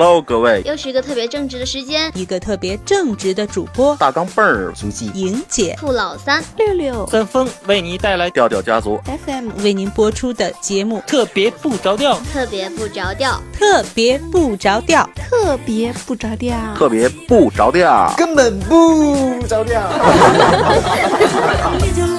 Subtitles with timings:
[0.00, 3.96] Hello，各位，又是一个特别正直的时间，一个特别正直的主播。
[3.96, 9.00] 大钢镚儿，足迹莹姐、付老三、六六、三丰为你带来调调家族。
[9.26, 11.02] FM 为您播出的节目。
[11.04, 19.82] 特别不着调，特别不着调，特别不着调，特别不着调，特别不着调，根本不着调。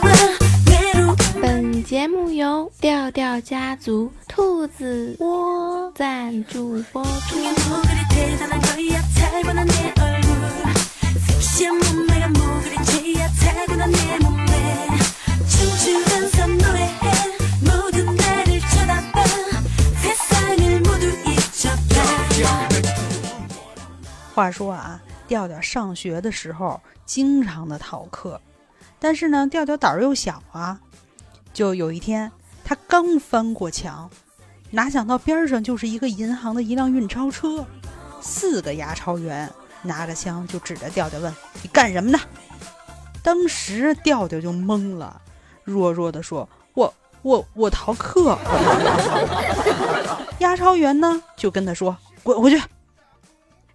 [3.49, 7.09] 家族兔子窝赞助播出。
[24.35, 28.39] 话说啊，调调上学的时候经常的逃课，
[28.99, 30.79] 但是呢，调调胆儿又小啊。
[31.51, 32.31] 就有一天，
[32.69, 34.07] 他刚翻过墙，
[34.69, 37.65] 哪想到边上就是一个银行的一辆运钞车，
[38.21, 42.19] 四个押钞员拿着枪就指着调调问：“你干什么呢？”
[43.23, 45.19] 当时调调就懵了，
[45.63, 48.37] 弱弱的说：“我我我逃课。
[50.37, 52.61] ”押钞员呢就跟他说：“滚回去。”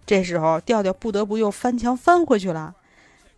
[0.07, 2.73] 这时候调调不得不又翻墙翻回去了。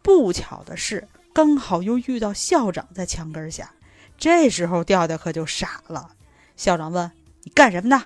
[0.04, 3.72] 不巧的是，刚好又遇到校长在墙根下。
[4.18, 6.10] 这时候调调可就傻了。
[6.56, 7.12] 校长问
[7.46, 8.04] ：“你干什么呢？”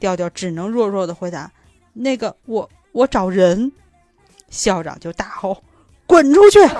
[0.00, 1.52] 调调只能弱弱的回答
[1.92, 3.72] ：“那个，我我找人。”
[4.48, 5.62] 校长就大吼
[6.06, 6.58] ：“滚出去！”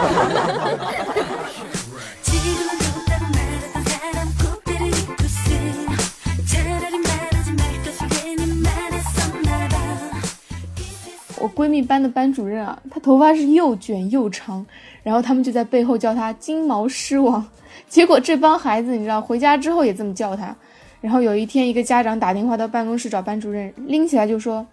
[11.39, 14.65] 我闺蜜班的班主任啊，她头发是又卷又长，
[15.03, 17.47] 然后他们就在背后叫她“金毛狮王”。
[17.89, 20.55] 结果这帮孩子，你知道，回家之后也这么叫他。
[21.01, 24.67] 然后有一天，一个家长打电话到办公室找班主任，拎起来就说：“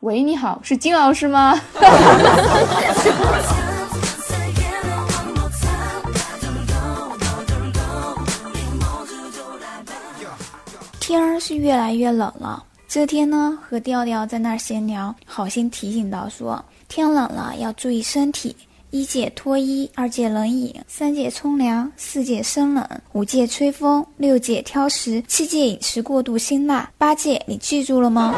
[0.00, 1.60] 喂，你好，是金老师吗？”
[11.00, 12.64] 天儿是越来越冷了。
[12.88, 18.54] 这天呢，和调调在那儿闲聊，好心提醒到说：天冷了要注意身体。
[18.94, 28.32] 一戒脱衣，二戒冷饮，三戒冲凉，四戒生冷，五戒吹风，六戒挑食，七戒饮食过度辛辣，八戒你记住了吗？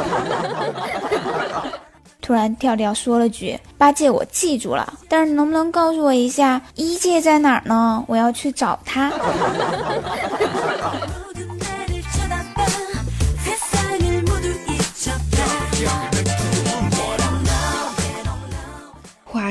[2.23, 8.03] 突然调调说了句：“八戒我记住了，但是能不能告诉我一下一戒在哪儿呢？
[8.09, 9.13] 我要去找他。”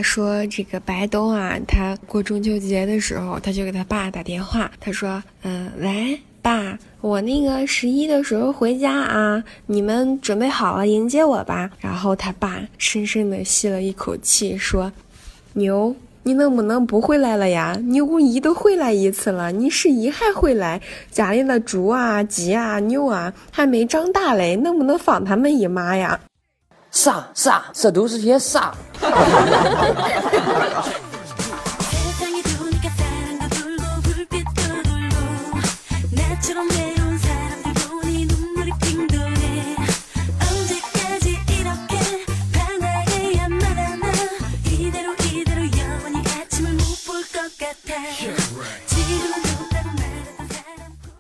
[0.06, 14.92] 说这个白东啊，他过中秋节的时候，他就给他爸打电话，他说：“嗯，喂，爸，我那个十一的时候回家啊，你们准备好了迎接我吧。”然后他爸深深的吸了一口气，说
[15.54, 17.76] ：“牛，你能不能不回来了呀？
[17.84, 20.80] 你五一都回来一次了，你十一还回来？
[21.10, 26.18] 家里的猪啊、鸡啊、牛啊还没长大嘞，能不能放他们一马呀？”
[26.96, 28.74] 傻傻，这都是些傻。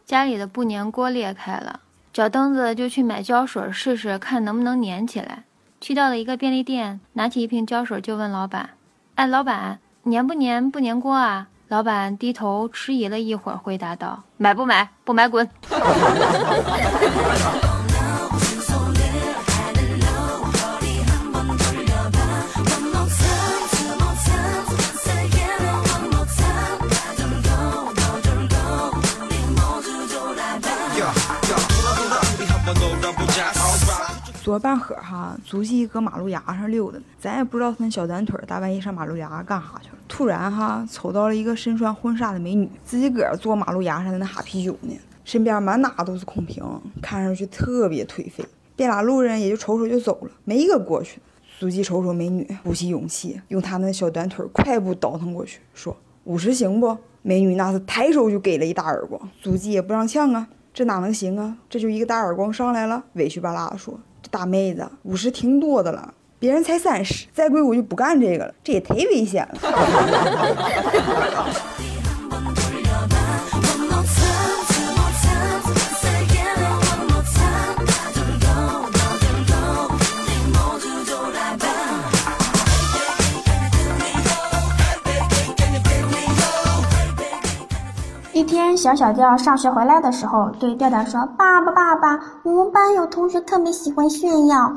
[0.07, 1.81] 家里的不粘锅裂开了，
[2.13, 5.43] 脚蹬子就去买胶水试试，看能不能粘起来。
[5.81, 8.71] 去到了一个便利店，拿起一瓶胶水就问老板
[9.15, 14.89] ：“哎，老板，粘不粘不粘锅啊？”老板低头迟疑了一会儿，回答道：“买不买？
[15.03, 15.47] 不买滚。”
[34.45, 39.95] 左半会儿哈，足迹搁马路牙上溜达呢，咱也不知道他那小短腿大半夜上马路牙干哈去了。
[40.07, 46.63] 突然哈，瞅到了一个身穿婚纱的美女，自己个儿坐马路牙上在那哈啤酒呢，身边满哪都是空瓶，
[47.01, 48.45] 看上去特别颓废。
[48.75, 51.19] 别俩路人也就瞅瞅就走了，没一个过去。
[51.59, 61.57] 足迹瞅瞅美女，鼓起勇气，用她那小短腿快步倒腾过去，说：“五十行不？”美女那是抬手就给了一大耳光，足迹也不让呛啊，这哪能行啊？
[61.67, 63.99] 这就一个大耳光上来了，委屈巴拉的说。
[64.29, 69.59] 大妹子，五十挺多的了，别人才三十，再贵我就不干这个了，这也忒危险了。
[88.75, 94.71] 小小调上学回来的时候，对调调说：“爸爸，爸爸，我们班有同学特别喜欢炫耀。”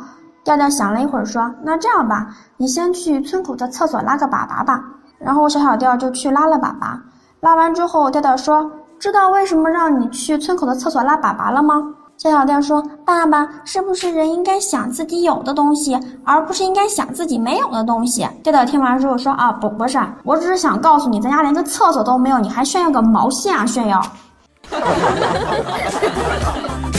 [0.45, 4.83] 调调想了一会儿，说：“那这样吧，你先去村口的厕所拉个粑粑吧。”
[5.19, 6.99] 然后小小调就去拉了粑粑。
[7.41, 23.65] 拉完之后，调调说：“知道为什么让你去村口的厕所拉粑粑了吗？”小小调说：“爸爸，是不是人应该想自己有的东西，而不是应该想自己没有的东西？”调调听完之后说：“啊，不，不是，我只是想告诉你，咱家连个厕所都没有，你还炫耀个毛线啊！
[23.65, 24.03] 炫耀！”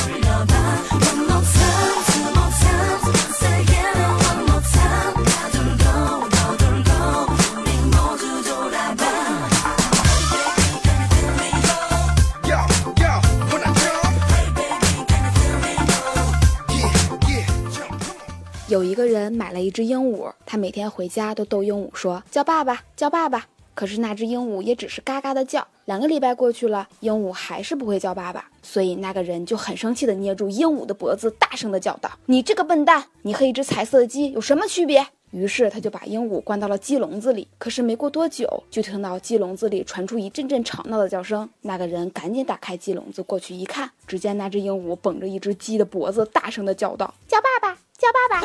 [18.70, 25.68] 有一个人买了一只鹦鹉，他每天回家都逗鹦鹉说：“叫爸爸，叫爸爸。”可是那只鹦鹉也只是嘎嘎的叫。
[25.86, 37.48] 两个礼拜过去了，鹦鹉还是不会叫爸爸，所以那个人就很生气的捏住鹦鹉的脖子，大声的叫道：“你这个笨蛋，你和一只彩色的鸡有什么区别？”于是他就把鹦鹉关到了鸡笼子里。
[37.58, 41.50] 可是没过多久，就听到鸡笼子里传出一阵阵吵闹的叫声。
[41.62, 48.40] 那个人赶紧打开鸡笼子过去一看，只见那只鹦鹉绷着一只鸡的脖子，大声的叫道：“叫爸爸。”叫爸爸。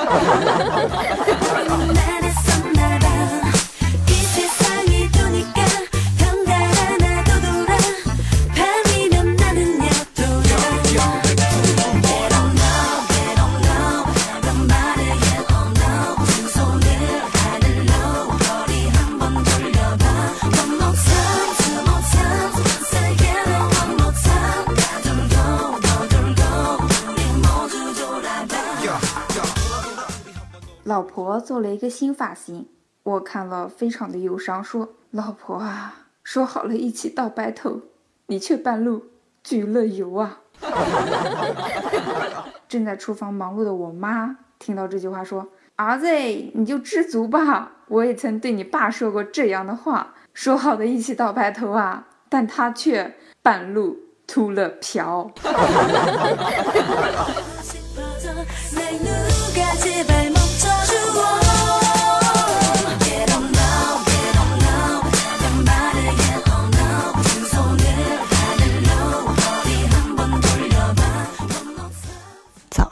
[31.40, 32.66] 做了一个新发型，
[33.02, 37.80] 我看了非常的忧伤，说：“老婆啊，说好了一起到白头，
[38.26, 39.04] 你却半路
[39.44, 40.40] 焗了油啊！
[42.68, 45.46] ”正在厨房忙碌的我妈听到这句话，说
[45.76, 46.08] ：“儿子，
[46.54, 53.96] 你就知足吧，我也曾对你爸说过这样的话，说好的一起到白头啊，但他却半路
[54.26, 55.30] 秃了瓢。”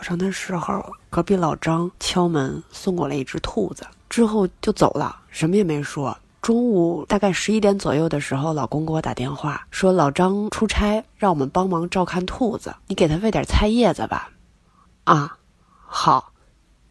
[0.03, 6.17] 上的时候，隔壁老张敲门送过来一只兔子，之后就走了，什么也没说。
[6.41, 14.31] 中午大概十一点左右的时候，老公给我打电话说老张出差，让我们帮忙照看兔子，你给他喂点菜叶子吧。
[15.05, 15.39] 啊，
[15.87, 16.29] 好。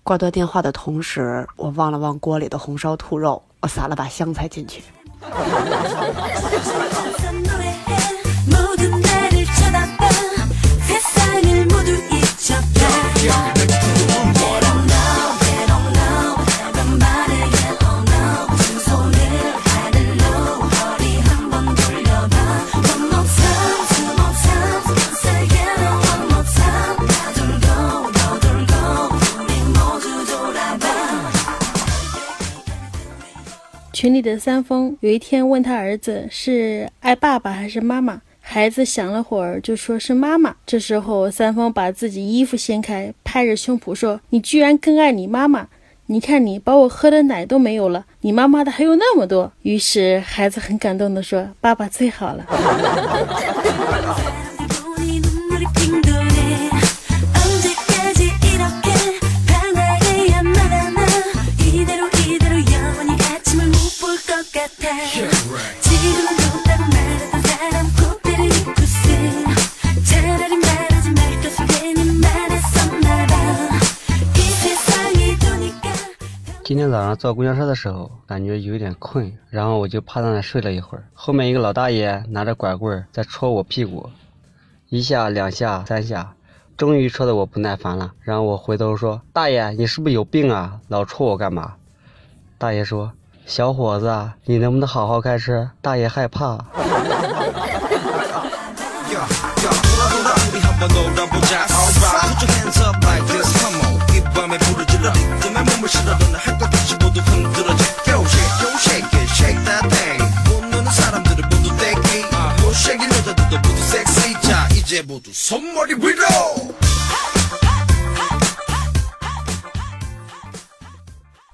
[0.03, 4.81] 挂断电话的同时，我望了望锅里的红烧兔肉，我撒了把香菜进去。
[34.01, 38.19] 群里的三丰有一天问他儿子是爱爸爸还是妈妈，
[38.53, 40.53] 孩子想了会儿就说是妈妈。
[40.65, 45.67] 这时候三丰把自己衣服掀开，拍着胸脯说：“你居然更爱你妈妈！
[46.07, 52.45] 你看你把我喝的奶都没有了，你妈妈的还有那么多。”于是孩子很感动地说：“爸爸最好了。
[76.71, 81.03] ”今天早上坐公交车的时候，感觉有点困，然后我就趴在那睡了一会儿。
[81.13, 84.09] 后面一个老大爷拿着拐棍在戳我屁股，
[84.87, 86.33] 一下、两下、三下，
[86.77, 88.13] 终于戳得我不耐烦了。
[88.21, 90.79] 然后我回头说：“大爷，你是不是有病啊？
[90.87, 91.73] 老戳我干嘛？”
[92.57, 93.11] 大爷说
[93.45, 96.57] ：“小伙子，你能不能好好开车？”大爷害怕。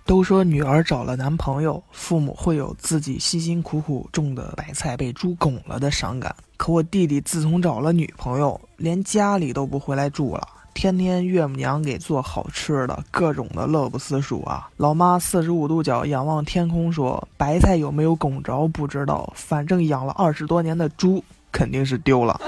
[0.06, 10.57] 都说女儿找了男朋友父母会有自己辛辛苦苦种的白菜被猪拱了的伤感可我弟弟自从找了女朋友连家里都不回来住了。
[10.78, 14.70] 天天岳母娘给做好吃的，各种的乐不思蜀啊。
[14.78, 22.40] 老妈四十五度角仰望天空说：“白菜有没有拱着不知道，反正养了二十多年的猪肯定是丢了。”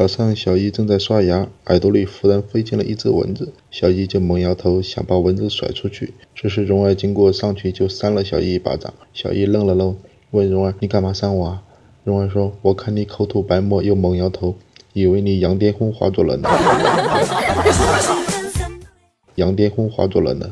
[0.00, 6.14] 早上，小姨正在刷牙，耳朵里忽然飞进了一只蚊子，小姨就猛摇头，想把蚊子甩出去。
[6.34, 8.94] 这时，蓉儿经过，上去就扇了小姨一巴掌。
[9.12, 9.94] 小姨愣了愣，
[10.30, 11.62] 问蓉儿：“你干嘛扇我啊？”
[12.02, 14.54] 蓉儿说：“我看你口吐白沫，又猛摇头，
[14.94, 16.48] 以为你羊癫疯发作了呢。
[19.36, 20.48] ”羊癫疯发作了呢。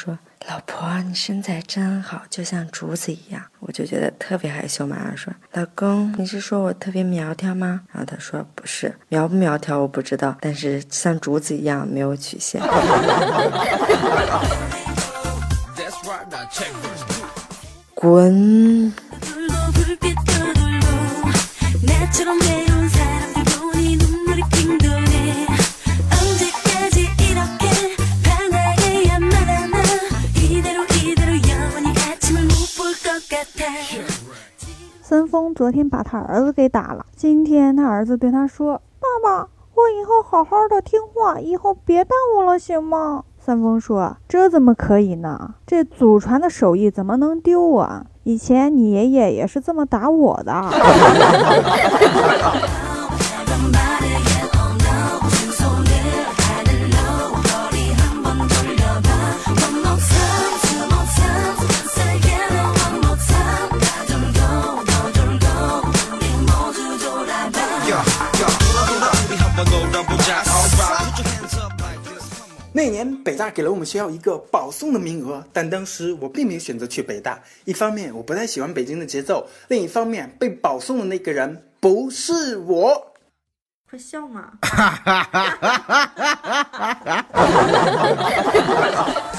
[0.00, 12.62] 说：“老婆，你身材真好，就像竹子一样。”我就觉得特别害羞，马上说：“老公，你是说我特别苗条吗？”然后他说：“不是，苗不苗条我不知道，但是像竹子一样没有曲线。
[17.94, 18.90] ”滚！
[35.10, 45.54] 三丰昨天把他儿子给打了，今天他儿子对他说：“爸爸，我以后好好的听话，以后别打我了，行吗？”三丰说：“这怎么可以呢？
[45.66, 48.06] 这祖传的手艺怎么能丢啊？
[48.22, 50.52] 以前你爷爷也是这么打我的。”
[72.80, 77.38] 那年北大给了我们学校一个保送的名额，但当时我并没有选择去北大。
[77.66, 83.12] 一方面我不太喜欢北京的节奏，另一方面被保送的那个人不是我。
[83.86, 84.52] 快笑嘛！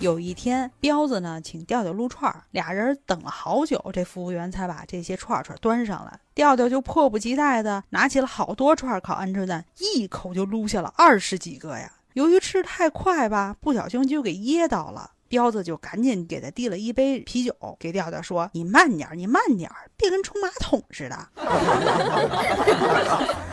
[0.00, 6.18] 有一天，彪子呢请调调撸串儿，俩人等了好久，这服务员才把这些串串端上来。
[6.34, 11.92] 调调就迫不及待的拿起了好多串烤鹌鹑蛋，一口就撸下了二十几个呀。
[12.14, 15.10] 由于吃太快吧，不小心就给噎到了。
[15.28, 21.28] 彪子就赶紧给他递了一杯啤酒，给调调说：“你慢点，你慢点，别跟冲马桶似的。”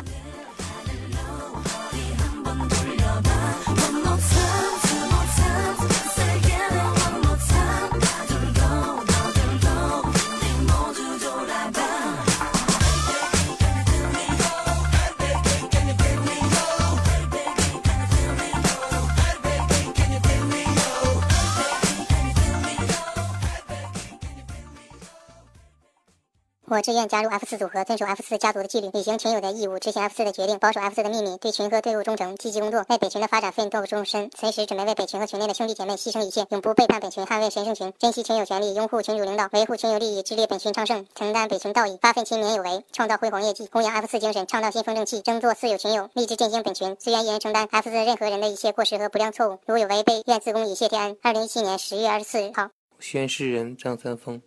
[26.70, 34.30] 我志愿加入 F 四组合，遵守 F 四家族的纪律，履行群友的义务，执行 F 四的决定，保守 F 四的秘密，对群和队伍忠诚，积极工作，为北群的发展奋斗终身。
[34.38, 46.98] 随时准备为北群和群内的兄弟姐妹牺牲一切，永不背叛本群，捍卫神圣群，珍惜群友权利，拥护群主领导，维护群友利益，致力本群昌盛，承担北群道义，发奋青年有为，创造辉煌业绩，弘扬 F 四精神，创造新风正气，争做四有群友，立志振兴本群。
[47.00, 51.18] 自愿一人承担 F 四任何人的一切过失和不良错误，如有违背，愿自宫以谢天恩。
[51.22, 52.72] 二零一七年十月二十四日号。
[53.00, 54.42] 宣誓人张三丰。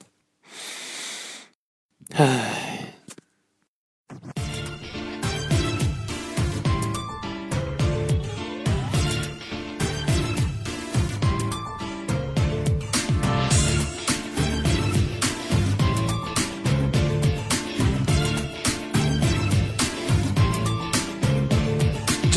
[2.14, 2.69] 唉。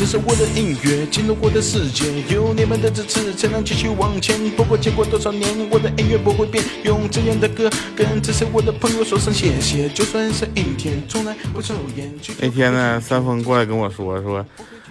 [0.04, 4.38] 这是我的音乐，进入我的世界，有你们的支持才能继续往前。
[4.50, 9.88] 不管经过多少年，我的音乐不会变，用这样的歌跟这些我的朋友说声谢谢。
[9.88, 12.12] 就算是一天，从来不抽烟。
[12.38, 14.44] 那天呢，三丰过来跟我说说，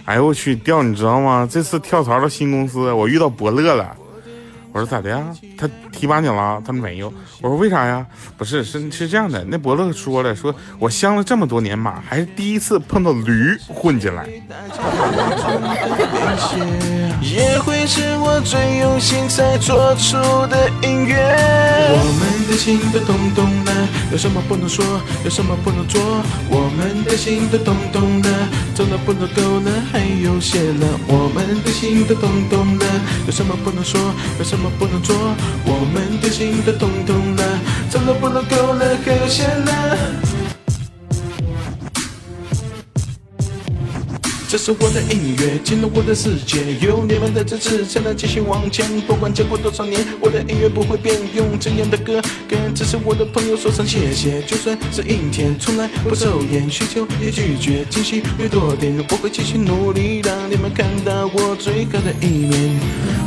[0.05, 1.47] 哎呦我去，调你知道吗？
[1.47, 3.95] 这次跳槽到新公司，我遇到伯乐了。
[4.73, 5.23] 我说咋的呀？
[5.55, 6.59] 他提拔你了？
[6.65, 7.13] 他没有。
[7.41, 8.03] 我说为啥呀？
[8.35, 9.45] 不是，是是这样的。
[9.45, 14.27] 那伯乐说了，说我相了这么多年马，还是第一次碰到驴混进来。
[17.21, 21.15] 也会是我最用心才做出的音乐。
[21.89, 23.71] 我们的心都咚咚的，
[24.11, 24.83] 有什么不能说，
[25.23, 26.01] 有什么不能做？
[26.49, 28.29] 我们的心都咚咚的，
[28.73, 30.99] 走了不能够了，还有些了。
[31.07, 32.85] 我们的心都咚咚的，
[33.27, 33.99] 有什么不能说，
[34.39, 35.15] 有什么不能做？
[35.65, 40.32] 我们的心都咚咚的，走了不能够了，还有些了。
[44.53, 48.85] 这是我的音乐，进入我的世界，有你们的支持才能继续往前。
[49.01, 54.43] 不管经过多少年，我的音乐不会变，用这样的歌跟支持我的朋友说声谢谢。
[54.43, 62.79] 就算是阴天，从来不抽烟，需求也拒绝，惊喜越多点，我会继续努力，让你们看到我最好的一面。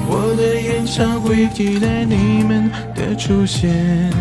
[0.06, 4.12] 我的演唱会期待你们的出现，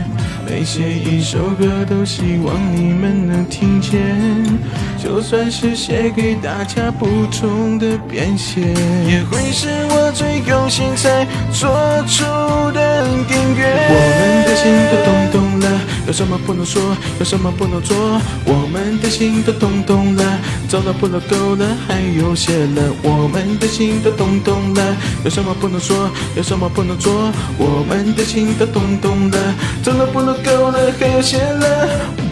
[0.48, 3.92] 每写一首歌都希望你们能听见，
[4.98, 6.92] 就算是写给大家。
[6.92, 11.70] 不同的编写，也会是我最用心才做
[12.08, 12.24] 出
[12.72, 13.66] 的音乐。
[13.90, 15.45] 我们的心都懂懂
[16.08, 17.96] 有什么不能说，有什么不能做？
[18.46, 22.94] 我们的心都通通了，走了不能够了，还有些了。
[23.02, 27.32] 我们的心都通通了，有什么不能说，有什么不能做？
[27.58, 29.38] 我们的心都通通了，
[29.84, 32.25] 走了不能够了，还有些了。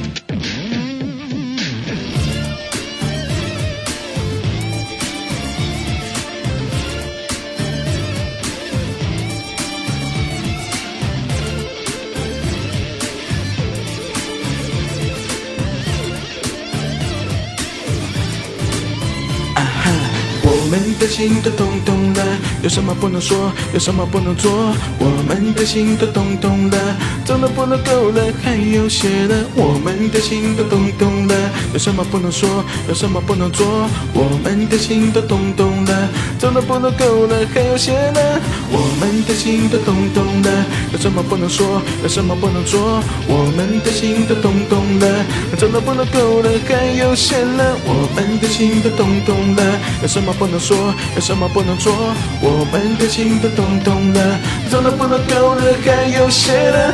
[21.13, 22.23] 心都通通了，
[22.63, 24.49] 有什么不能说，有什么不能做？
[24.97, 26.77] 我们的心都咚咚的，
[27.23, 29.45] 走的不能够了，还有些了。
[29.53, 31.35] 我们的心都通通了，
[31.71, 33.87] 有什么不能说，有什么不能做？
[34.11, 38.41] 我们的心都咚咚的，走的不能够了，还有些了。
[38.71, 40.49] 我们的心都通通了，
[40.93, 43.03] 有什么不能说，有什么不能做？
[43.27, 45.05] 我们的心都咚咚的，
[45.59, 47.77] 走的不能够了，还有些了。
[47.85, 49.61] 我们的心都通通了，
[50.01, 50.59] 有什么不能？
[50.63, 50.77] 说
[51.15, 51.93] 有什么不能做？
[52.41, 54.39] 我们的心都通通了，
[54.69, 56.93] 走了不能够了，还有些了。